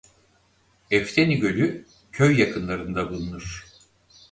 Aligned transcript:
Efteni 0.91 1.37
Gölü 1.39 1.85
köy 2.11 2.39
yakınlarında 2.39 3.09
bulunur. 3.11 3.65